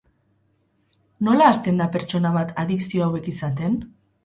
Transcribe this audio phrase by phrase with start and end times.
[1.27, 3.81] Nola hasten da pertsona bat adikzio hauek izaten?